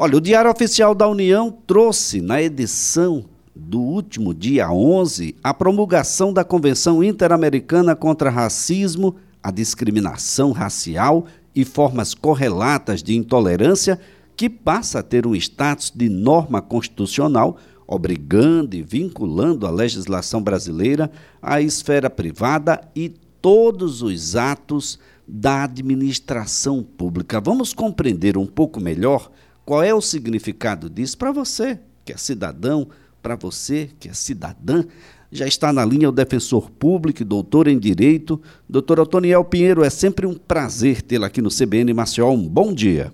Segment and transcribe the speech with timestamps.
[0.00, 6.32] Olha, o Diário Oficial da União trouxe na edição do último dia 11 a promulgação
[6.32, 13.98] da Convenção Interamericana contra Racismo, a Discriminação Racial e Formas Correlatas de Intolerância,
[14.36, 21.10] que passa a ter um status de norma constitucional, obrigando e vinculando a legislação brasileira
[21.42, 23.08] à esfera privada e
[23.42, 24.96] todos os atos
[25.26, 27.40] da administração pública.
[27.40, 29.28] Vamos compreender um pouco melhor
[29.68, 32.88] qual é o significado disso para você, que é cidadão,
[33.22, 34.82] para você, que é cidadã.
[35.30, 39.84] Já está na linha o defensor público doutor em Direito, doutor Otoniel Pinheiro.
[39.84, 42.30] É sempre um prazer tê-lo aqui no CBN Maceió.
[42.30, 43.12] Um bom dia.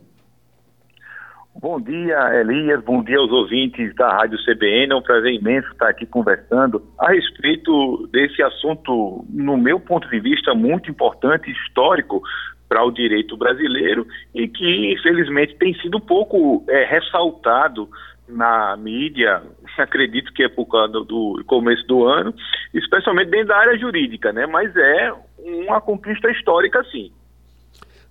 [1.61, 2.85] Bom dia, Elias.
[2.85, 4.93] Bom dia aos ouvintes da Rádio CBN.
[4.93, 10.21] É um prazer imenso estar aqui conversando a respeito desse assunto, no meu ponto de
[10.21, 12.23] vista, muito importante, histórico
[12.69, 17.89] para o direito brasileiro e que, infelizmente, tem sido pouco é, ressaltado
[18.29, 19.43] na mídia,
[19.79, 22.35] acredito que é por causa do começo do ano,
[22.73, 24.47] especialmente dentro da área jurídica, né?
[24.47, 27.13] Mas é uma conquista histórica, sim.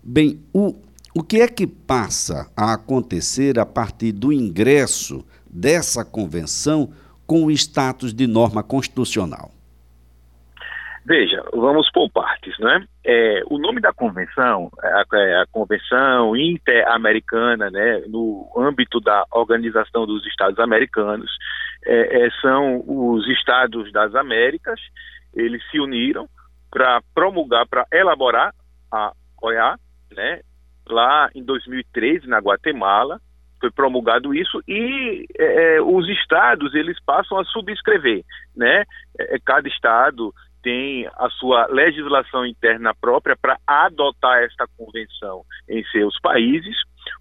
[0.03, 0.75] Bem, o
[1.15, 6.91] o que é que passa a acontecer a partir do ingresso dessa convenção
[7.27, 9.51] com o status de norma constitucional?
[11.05, 12.85] Veja, vamos por partes, né?
[13.03, 19.25] É, o nome da convenção é a, é a Convenção Interamericana, né, no âmbito da
[19.31, 21.29] Organização dos Estados Americanos,
[21.85, 24.79] é, é, são os Estados das Américas,
[25.33, 26.29] eles se uniram
[26.71, 28.53] para promulgar, para elaborar
[28.89, 29.75] a OEA,
[30.15, 30.39] né,
[30.87, 33.19] lá em 2013 na Guatemala,
[33.59, 38.21] foi promulgado isso e é, é, os estados eles passam a subscrever,
[38.53, 38.83] né?
[39.17, 46.17] É, cada estado tem a sua legislação interna própria para adotar esta convenção em seus
[46.21, 46.75] países.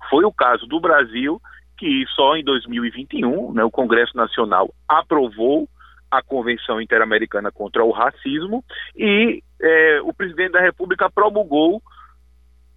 [0.08, 1.42] Foi o caso do Brasil,
[1.76, 5.68] que só em 2021 né, o Congresso Nacional aprovou
[6.10, 11.82] a Convenção Interamericana contra o Racismo e é, o presidente da República promulgou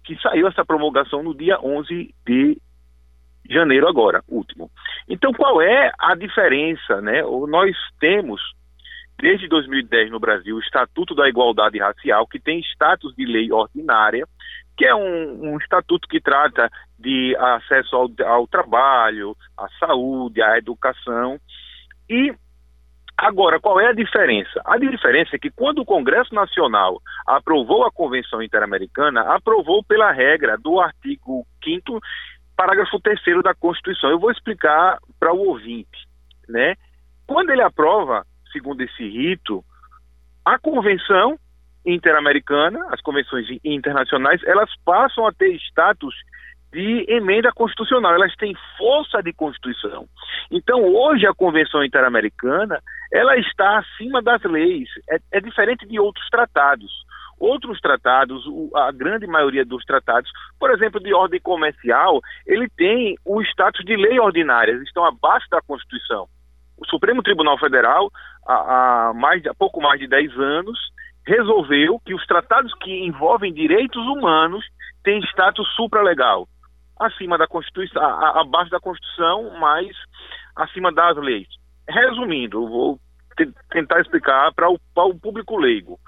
[0.04, 2.58] que saiu essa promulgação no dia 11 de
[3.48, 4.70] janeiro agora, último.
[5.08, 7.22] Então, qual é a diferença, né?
[7.22, 8.40] Nós temos
[9.18, 14.26] desde 2010 no Brasil o Estatuto da Igualdade Racial, que tem status de lei ordinária,
[14.76, 20.58] que é um, um estatuto que trata de acesso ao, ao trabalho, à saúde, à
[20.58, 21.38] educação.
[22.08, 22.34] E
[23.18, 24.60] Agora, qual é a diferença?
[24.62, 30.58] A diferença é que quando o Congresso Nacional aprovou a Convenção Interamericana, aprovou pela regra
[30.58, 31.98] do artigo 5
[32.54, 34.10] parágrafo 3 da Constituição.
[34.10, 36.06] Eu vou explicar para o ouvinte,
[36.46, 36.74] né?
[37.26, 38.22] Quando ele aprova,
[38.56, 39.62] segundo esse rito,
[40.42, 41.38] a Convenção
[41.84, 46.14] Interamericana, as convenções internacionais, elas passam a ter status
[46.72, 50.08] de emenda constitucional, elas têm força de Constituição.
[50.50, 52.80] Então, hoje a Convenção Interamericana,
[53.12, 56.90] ela está acima das leis, é, é diferente de outros tratados.
[57.38, 58.42] Outros tratados,
[58.74, 63.94] a grande maioria dos tratados, por exemplo, de ordem comercial, ele tem o status de
[63.94, 66.26] lei ordinária, estão abaixo da Constituição.
[66.76, 68.10] O Supremo Tribunal Federal,
[68.46, 68.54] há,
[69.08, 70.78] há, mais, há pouco mais de 10 anos,
[71.26, 74.64] resolveu que os tratados que envolvem direitos humanos
[75.02, 76.46] têm status supralegal
[76.98, 79.88] acima da Constituição, abaixo da Constituição, mas
[80.54, 81.46] acima das leis.
[81.88, 82.98] Resumindo, vou
[83.70, 85.98] tentar explicar para o, o público leigo.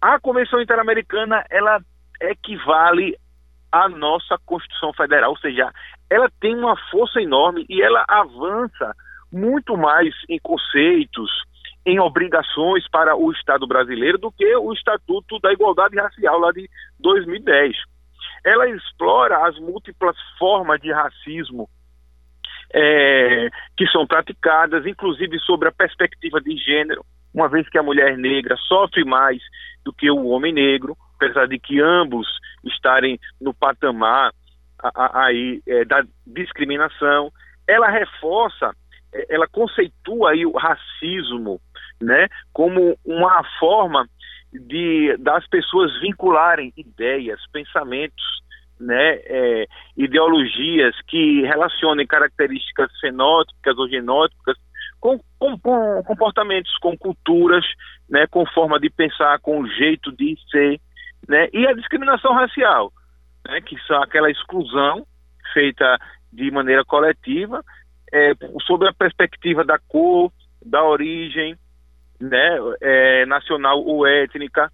[0.00, 1.80] A Convenção Interamericana, ela
[2.20, 3.16] equivale
[3.72, 5.72] à nossa Constituição Federal, ou seja,
[6.10, 8.94] ela tem uma força enorme e ela avança
[9.32, 11.30] muito mais em conceitos,
[11.84, 16.68] em obrigações para o Estado brasileiro do que o Estatuto da Igualdade Racial lá de
[16.98, 17.76] 2010
[18.46, 21.68] ela explora as múltiplas formas de racismo
[22.72, 27.04] é, que são praticadas, inclusive sobre a perspectiva de gênero,
[27.34, 29.42] uma vez que a mulher negra sofre mais
[29.84, 32.26] do que o homem negro, apesar de que ambos
[32.64, 34.32] estarem no patamar
[34.94, 37.32] aí é, da discriminação,
[37.66, 38.72] ela reforça,
[39.28, 41.60] ela conceitua aí o racismo,
[42.00, 44.08] né, como uma forma
[44.52, 48.24] de das pessoas vincularem ideias, pensamentos,
[48.78, 49.66] né, é,
[49.96, 54.56] ideologias que relacionem características fenótipicas ou genótipicas
[55.00, 57.64] com, com, com, comportamentos, com culturas,
[58.08, 60.80] né, com forma de pensar, com jeito de ser,
[61.28, 62.92] né, e a discriminação racial,
[63.46, 65.06] né, que são aquela exclusão
[65.52, 65.98] feita
[66.32, 67.62] de maneira coletiva
[68.12, 68.32] é,
[68.66, 70.32] sobre a perspectiva da cor,
[70.64, 71.56] da origem,
[72.20, 74.70] né, é, nacional ou étnica.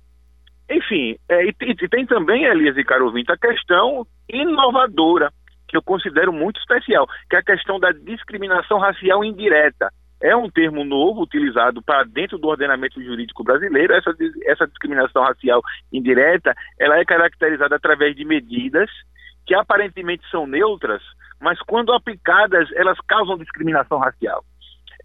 [0.70, 5.30] Enfim, é, e, e, tem também, Elias e Carovinte, a questão inovadora,
[5.68, 9.90] que eu considero muito especial, que é a questão da discriminação racial indireta.
[10.22, 13.92] É um termo novo utilizado para dentro do ordenamento jurídico brasileiro.
[13.92, 14.14] Essa,
[14.46, 15.60] essa discriminação racial
[15.92, 18.88] indireta, ela é caracterizada através de medidas
[19.44, 21.02] que aparentemente são neutras,
[21.42, 24.44] mas quando aplicadas, elas causam discriminação racial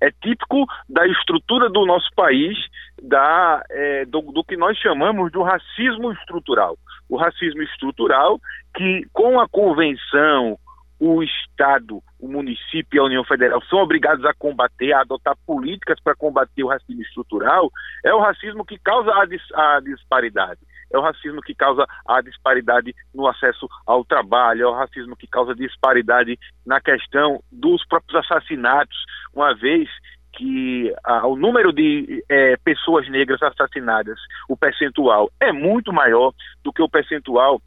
[0.01, 2.57] é típico da estrutura do nosso país,
[3.01, 6.77] da, é, do, do, que nós chamamos do racismo estrutural.
[7.09, 8.39] O racismo estrutural
[8.75, 10.57] que, com a convenção,
[10.99, 15.99] o Estado, o município e a União Federal são obrigados a combater, a adotar políticas
[16.01, 17.71] para combater o racismo estrutural,
[18.03, 20.59] é o racismo que causa a, dis, a disparidade
[20.91, 25.27] é o racismo que causa a disparidade no acesso ao trabalho, é o racismo que
[25.27, 28.97] causa disparidade na questão dos próprios assassinatos,
[29.33, 29.89] uma vez
[30.33, 36.31] que ah, o número de é, pessoas negras assassinadas, o percentual é muito maior
[36.63, 37.59] do que o percentual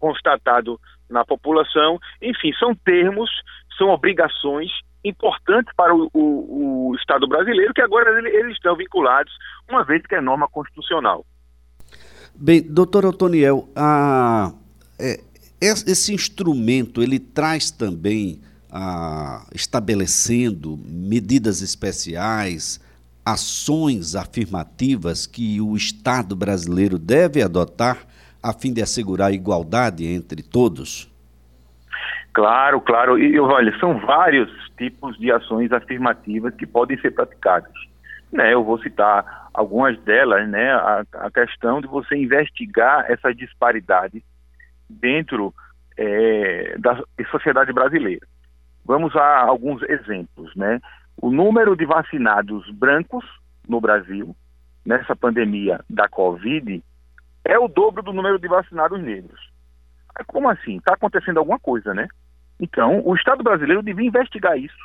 [0.00, 1.98] constatado na população.
[2.20, 3.30] Enfim, são termos,
[3.78, 4.70] são obrigações
[5.04, 9.32] importantes para o, o, o Estado brasileiro que agora eles estão vinculados,
[9.70, 11.24] uma vez que é norma constitucional.
[12.38, 14.52] Bem, doutor Otoniel, a,
[14.98, 15.20] é,
[15.60, 18.40] esse instrumento, ele traz também,
[18.70, 22.80] a, estabelecendo medidas especiais,
[23.24, 27.98] ações afirmativas que o Estado brasileiro deve adotar
[28.42, 31.10] a fim de assegurar a igualdade entre todos?
[32.32, 33.18] Claro, claro.
[33.18, 37.72] E olha, são vários tipos de ações afirmativas que podem ser praticadas.
[38.36, 44.22] Né, eu vou citar algumas delas, né, a, a questão de você investigar essas disparidades
[44.90, 45.54] dentro
[45.96, 48.26] é, da sociedade brasileira.
[48.84, 50.80] Vamos a alguns exemplos, né?
[51.16, 53.24] O número de vacinados brancos
[53.66, 54.36] no Brasil
[54.84, 56.84] nessa pandemia da Covid
[57.42, 59.50] é o dobro do número de vacinados negros.
[60.26, 60.76] Como assim?
[60.76, 62.06] Está acontecendo alguma coisa, né?
[62.60, 64.76] Então, o Estado brasileiro devia investigar isso,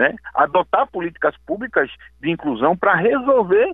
[0.00, 0.14] né?
[0.34, 1.90] Adotar políticas públicas
[2.22, 3.70] de inclusão para resolver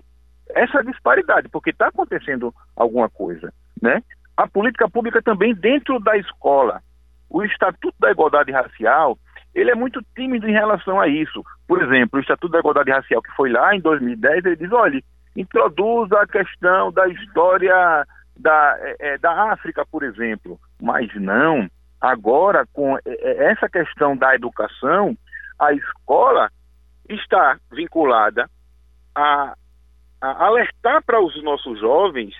[0.49, 4.03] essa disparidade, porque está acontecendo alguma coisa, né?
[4.35, 6.81] A política pública também dentro da escola.
[7.29, 9.17] O Estatuto da Igualdade Racial,
[9.55, 11.41] ele é muito tímido em relação a isso.
[11.65, 15.01] Por exemplo, o Estatuto da Igualdade Racial, que foi lá em 2010, ele diz, olha,
[15.33, 20.59] introduza a questão da história da, é, da África, por exemplo.
[20.81, 21.69] Mas não,
[22.01, 25.17] agora com essa questão da educação,
[25.59, 26.49] a escola
[27.09, 28.49] está vinculada
[29.15, 29.53] a
[30.21, 32.35] alertar para os nossos jovens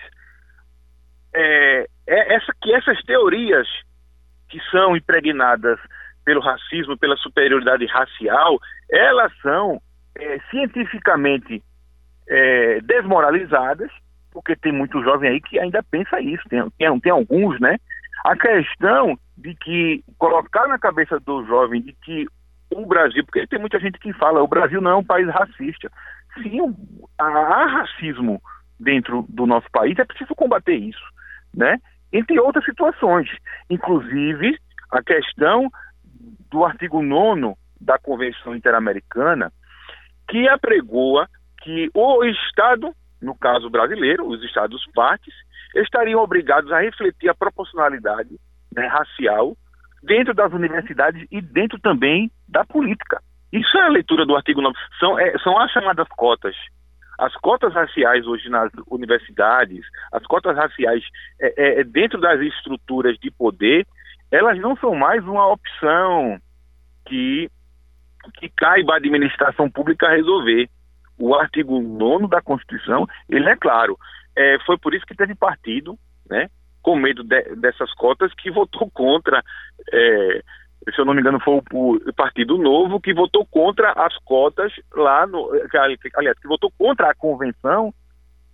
[1.34, 3.66] é, é essa, que essas teorias
[4.48, 5.78] que são impregnadas
[6.24, 8.58] pelo racismo, pela superioridade racial,
[8.90, 9.80] elas são
[10.16, 11.62] é, cientificamente
[12.28, 13.90] é, desmoralizadas,
[14.32, 17.76] porque tem muito jovem aí que ainda pensa isso, tem, tem, tem alguns, né?
[18.24, 22.26] A questão de que colocar na cabeça do jovem de que
[22.70, 25.90] o Brasil, porque tem muita gente que fala, o Brasil não é um país racista
[26.42, 26.60] sim,
[27.18, 28.40] há racismo
[28.78, 31.02] dentro do nosso país, é preciso combater isso,
[31.54, 31.78] né?
[32.12, 33.28] Entre outras situações,
[33.68, 34.58] inclusive
[34.90, 35.70] a questão
[36.50, 39.52] do artigo 9 da Convenção Interamericana,
[40.28, 41.28] que apregoa
[41.62, 45.34] que o Estado, no caso brasileiro, os Estados partes,
[45.74, 48.38] estariam obrigados a refletir a proporcionalidade
[48.74, 49.56] né, racial
[50.02, 53.20] dentro das universidades e dentro também da política.
[53.52, 54.76] Isso é a leitura do artigo 9.
[54.98, 56.54] São, é, são as chamadas cotas.
[57.18, 61.02] As cotas raciais hoje nas universidades, as cotas raciais
[61.40, 63.86] é, é, é, dentro das estruturas de poder,
[64.30, 66.38] elas não são mais uma opção
[67.06, 67.50] que,
[68.34, 70.68] que caiba à administração pública resolver.
[71.18, 73.98] O artigo 9 da Constituição, ele é claro.
[74.36, 75.98] É, foi por isso que teve partido,
[76.30, 76.48] né,
[76.88, 79.44] com medo de, dessas cotas, que votou contra
[79.92, 80.42] é,
[80.90, 85.26] se eu não me engano, foi o, Partido Novo que votou contra as cotas lá
[85.26, 85.50] no.
[86.14, 87.92] Aliás, que votou contra a convenção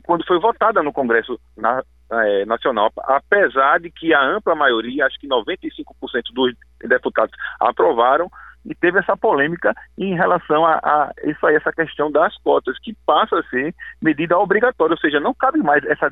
[0.04, 5.18] quando foi votada no Congresso na, é, Nacional, apesar de que a ampla maioria, acho
[5.20, 5.84] que 95%
[6.32, 8.28] dos deputados aprovaram,
[8.64, 12.96] e teve essa polêmica em relação a, a, isso aí, essa questão das cotas, que
[13.06, 16.10] passa a ser medida obrigatória, ou seja, não cabe mais essa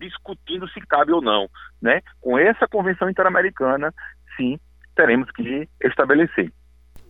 [0.00, 1.48] discutindo se cabe ou não,
[1.80, 2.00] né?
[2.20, 3.92] Com essa convenção interamericana,
[4.36, 4.58] sim,
[4.96, 6.52] teremos que estabelecer.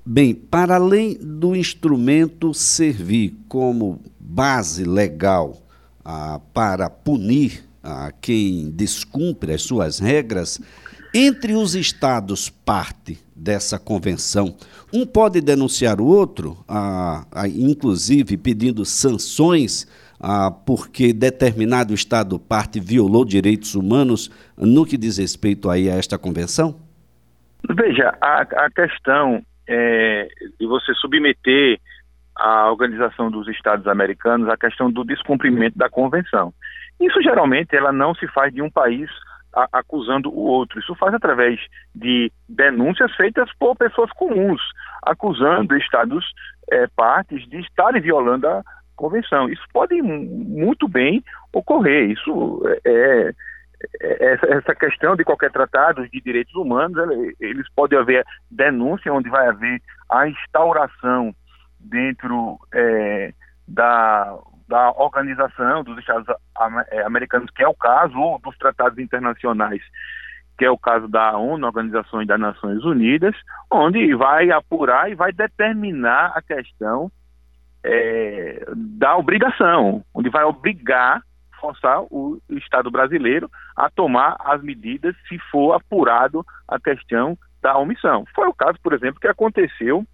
[0.05, 5.57] Bem, para além do instrumento servir como base legal
[6.05, 10.61] ah, para punir ah, quem descumpre as suas regras,
[11.13, 14.57] entre os estados parte dessa convenção,
[14.93, 19.87] um pode denunciar o outro, ah, ah inclusive pedindo sanções
[20.21, 26.19] ah, porque determinado estado parte violou direitos humanos no que diz respeito aí a esta
[26.19, 26.79] convenção?
[27.69, 31.79] Veja, a, a questão é, de você submeter
[32.37, 36.53] a Organização dos Estados Americanos a questão do descumprimento da convenção.
[37.01, 39.11] Isso geralmente ela não se faz de um país
[39.55, 40.79] a, acusando o outro.
[40.79, 41.61] Isso faz através
[41.95, 44.61] de denúncias feitas por pessoas comuns,
[45.03, 46.25] acusando estados
[46.71, 48.63] é, partes de estarem violando a
[49.01, 49.49] convenção.
[49.49, 52.11] Isso pode muito bem ocorrer.
[52.11, 53.33] Isso é,
[54.01, 56.99] é essa questão de qualquer tratado de direitos humanos,
[57.41, 59.81] eles podem haver denúncia onde vai haver
[60.11, 61.35] a instauração
[61.79, 63.33] dentro é,
[63.67, 64.37] da,
[64.69, 66.29] da organização dos Estados
[66.91, 69.81] é, Americanos, que é o caso, ou dos tratados internacionais,
[70.59, 73.35] que é o caso da ONU, Organização das Nações Unidas,
[73.71, 77.11] onde vai apurar e vai determinar a questão
[77.83, 81.23] é, da obrigação, onde vai obrigar,
[81.61, 88.25] forçar o Estado brasileiro a tomar as medidas se for apurado a questão da omissão.
[88.35, 90.05] Foi o caso, por exemplo, que aconteceu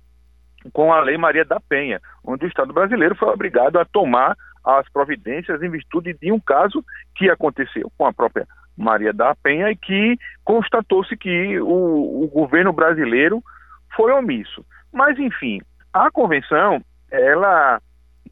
[0.72, 4.88] com a Lei Maria da Penha, onde o Estado brasileiro foi obrigado a tomar as
[4.90, 8.46] providências em virtude de um caso que aconteceu com a própria
[8.76, 13.42] Maria da Penha e que constatou-se que o, o governo brasileiro
[13.94, 14.64] foi omisso.
[14.92, 15.60] Mas, enfim,
[15.92, 17.80] a convenção, ela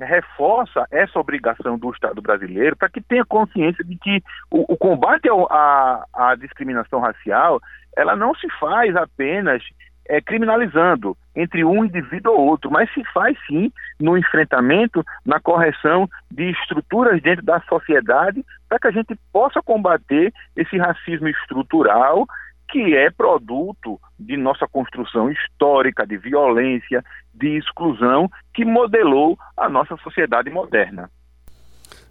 [0.01, 5.29] reforça essa obrigação do Estado brasileiro para que tenha consciência de que o, o combate
[5.29, 7.61] à discriminação racial
[7.97, 9.63] ela não se faz apenas
[10.09, 16.09] é, criminalizando entre um indivíduo ou outro, mas se faz sim no enfrentamento, na correção
[16.31, 22.27] de estruturas dentro da sociedade, para que a gente possa combater esse racismo estrutural
[22.75, 29.97] que é produto de nossa construção histórica de violência, de exclusão, que modelou a nossa
[29.99, 31.09] sociedade moderna.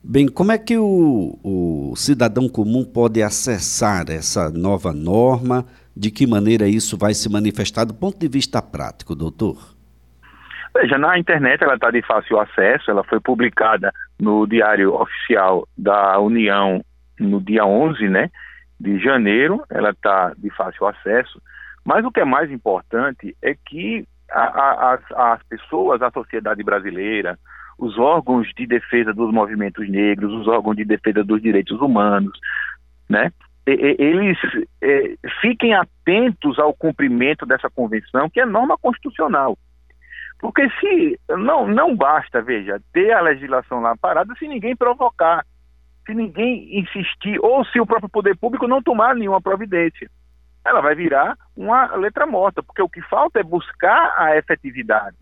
[0.01, 5.65] Bem, como é que o, o cidadão comum pode acessar essa nova norma?
[5.93, 9.57] De que maneira isso vai se manifestar do ponto de vista prático, doutor?
[10.73, 16.17] Veja, na internet ela está de fácil acesso, ela foi publicada no Diário Oficial da
[16.19, 16.81] União
[17.19, 18.29] no dia 11 né,
[18.79, 21.41] de janeiro, ela está de fácil acesso,
[21.85, 26.63] mas o que é mais importante é que a, a, as, as pessoas, a sociedade
[26.63, 27.37] brasileira,
[27.77, 32.37] os órgãos de defesa dos movimentos negros, os órgãos de defesa dos direitos humanos,
[33.09, 33.31] né,
[33.65, 34.37] eles
[34.81, 39.57] é, fiquem atentos ao cumprimento dessa convenção, que é norma constitucional.
[40.39, 45.45] Porque se não, não basta, veja, ter a legislação lá parada se ninguém provocar,
[46.05, 50.09] se ninguém insistir, ou se o próprio poder público não tomar nenhuma providência.
[50.65, 55.17] Ela vai virar uma letra morta, porque o que falta é buscar a efetividade.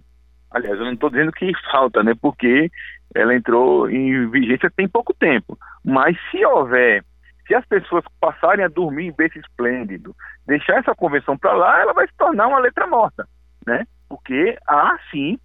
[0.52, 2.14] Aliás, eu não estou dizendo que falta, né?
[2.20, 2.70] Porque
[3.16, 5.58] ela entrou em vigência tem pouco tempo.
[5.84, 7.04] Mas se houver
[7.48, 10.16] se as pessoas passarem a dormir em berço esplêndido,
[10.48, 13.28] deixar essa convenção para lá, ela vai se tornar uma letra morta,
[13.68, 13.86] né?
[14.08, 15.38] Porque há sim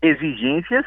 [0.00, 0.86] exigências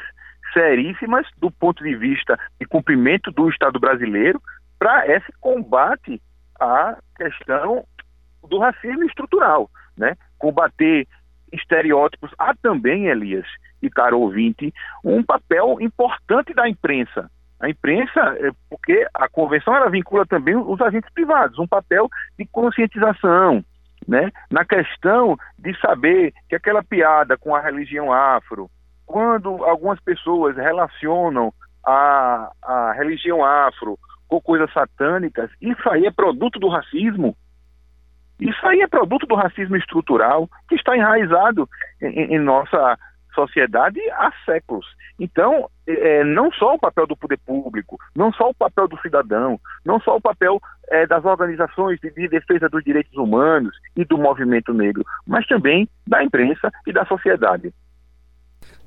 [0.53, 4.41] seríssimas do ponto de vista de cumprimento do Estado brasileiro
[4.79, 6.21] para esse combate
[6.59, 7.83] à questão
[8.47, 10.15] do racismo estrutural, né?
[10.37, 11.07] Combater
[11.51, 12.31] estereótipos.
[12.37, 13.45] Há também, Elias
[13.81, 17.29] e caro ouvinte, um papel importante da imprensa
[17.63, 22.45] a imprensa, é, porque a convenção ela vincula também os agentes privados, um papel de
[22.45, 23.63] conscientização,
[24.05, 28.69] né, na questão de saber que aquela piada com a religião afro,
[29.05, 31.53] quando algumas pessoas relacionam
[31.85, 37.35] a, a religião afro com coisas satânicas, isso aí é produto do racismo.
[38.39, 41.69] Isso aí é produto do racismo estrutural que está enraizado
[42.01, 42.97] em, em nossa
[43.33, 44.85] sociedade há séculos.
[45.19, 48.99] Então, é, é, não só o papel do poder público, não só o papel do
[48.99, 54.05] cidadão, não só o papel é, das organizações de, de, defesa dos direitos humanos e
[54.05, 57.73] do movimento negro, mas também da imprensa e da sociedade.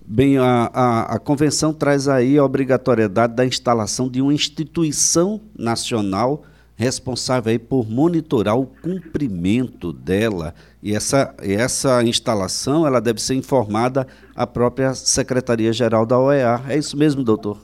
[0.08, 6.44] Bem, a, a, a convenção traz aí a obrigatoriedade da instalação de uma instituição nacional
[6.76, 14.06] responsável aí por monitorar o cumprimento dela e essa, essa instalação ela deve ser informada
[14.36, 16.60] à própria Secretaria-Geral da OEA.
[16.68, 17.58] É isso mesmo, doutor?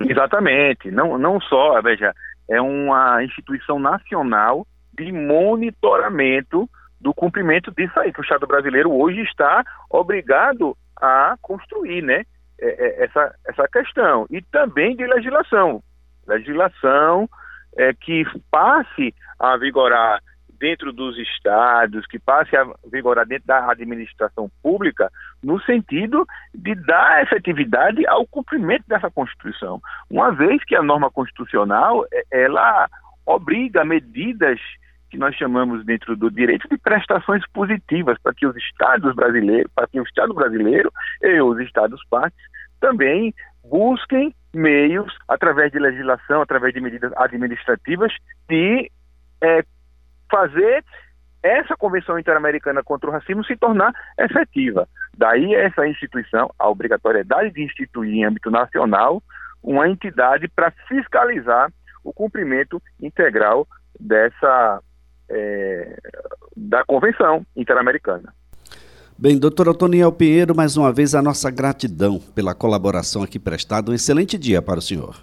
[0.00, 0.90] Exatamente.
[0.90, 2.12] Não, não só, veja,
[2.48, 6.68] é uma instituição nacional de monitoramento
[7.00, 12.24] do cumprimento disso aí, que o Estado brasileiro hoje está obrigado a construir, né?
[12.60, 14.26] É, é, essa, essa questão.
[14.30, 15.82] E também de legislação.
[16.26, 17.28] Legislação
[17.76, 20.20] é, que passe a vigorar
[20.58, 25.10] dentro dos estados, que passe a vigorar dentro da administração pública,
[25.42, 29.80] no sentido de dar efetividade ao cumprimento dessa Constituição.
[30.10, 32.88] Uma vez que a norma constitucional, é, ela
[33.24, 34.58] obriga medidas
[35.10, 39.86] que nós chamamos dentro do direito de prestações positivas para que os estados brasileiros, para
[39.86, 42.38] que o Estado brasileiro e os estados partes
[42.80, 43.34] também
[43.64, 48.12] busquem meios, através de legislação, através de medidas administrativas,
[48.48, 48.90] de
[49.42, 49.62] é,
[50.30, 50.84] fazer
[51.42, 54.88] essa Convenção Interamericana contra o Racismo se tornar efetiva.
[55.16, 59.22] Daí essa instituição, a obrigatoriedade de instituir em âmbito nacional
[59.62, 61.70] uma entidade para fiscalizar
[62.04, 63.66] o cumprimento integral
[63.98, 64.80] dessa
[65.30, 65.96] é,
[66.56, 68.32] da Convenção Interamericana.
[69.16, 73.90] Bem, doutor Otoniel Pinheiro, mais uma vez a nossa gratidão pela colaboração aqui prestada.
[73.90, 75.16] Um excelente dia para o senhor.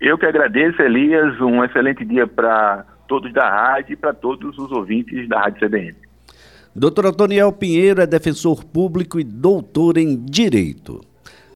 [0.00, 1.40] Eu que agradeço, Elias.
[1.40, 5.94] Um excelente dia para todos da rádio e para todos os ouvintes da Rádio CBN.
[6.76, 11.00] Doutor Otoniel Pinheiro é defensor público e doutor em Direito.